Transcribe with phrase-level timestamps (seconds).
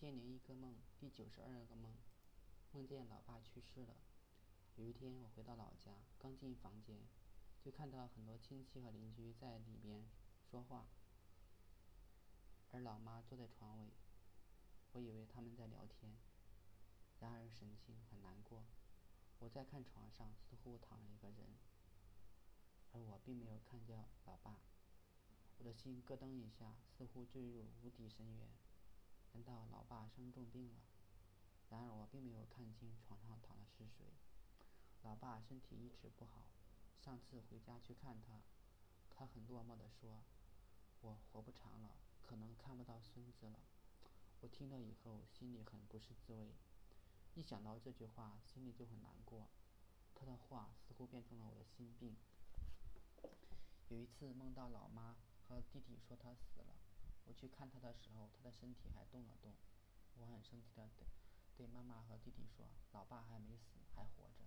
[0.00, 1.92] 千零一个梦第九十二个梦，
[2.70, 3.96] 梦见老爸去世了。
[4.76, 5.90] 有一天，我回到老家，
[6.20, 7.00] 刚进房间，
[7.64, 10.04] 就看到很多亲戚和邻居在里面
[10.48, 10.86] 说话，
[12.70, 13.88] 而老妈坐在床尾。
[14.92, 16.16] 我以为他们在聊天，
[17.18, 18.62] 然而神情很难过。
[19.40, 21.58] 我在看床上，似乎躺了一个人，
[22.92, 24.60] 而我并没有看见老爸。
[25.58, 28.48] 我的心咯噔一下，似乎坠入无底深渊。
[29.38, 30.80] 难道老爸生重病了？
[31.70, 34.12] 然而我并没有看清床上躺的是谁。
[35.04, 36.46] 老爸身体一直不好，
[37.00, 38.42] 上次回家去看他，
[39.08, 40.24] 他很落寞地说
[41.02, 43.60] ：“我活不长了，可能看不到孙子了。”
[44.42, 46.56] 我听了以后，心里很不是滋味。
[47.36, 49.46] 一想到这句话，心里就很难过。
[50.16, 52.16] 他的话似乎变成了我的心病。
[53.88, 56.74] 有一次梦到老妈和弟弟说他死了，
[57.28, 59.52] 我去看他的时候，他的身体还动了动。
[60.14, 61.06] 我很生气的对
[61.54, 64.44] 对妈妈和弟弟说：“老爸还没死，还活着。”